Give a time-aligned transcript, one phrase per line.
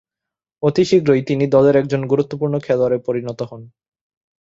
[0.63, 3.61] অতি শীঘ্রই তিনি দলের একজন গুরুত্বপূর্ণ খেলোয়াড়ে পরিণত হন।